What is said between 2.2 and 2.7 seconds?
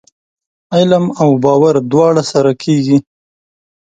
سره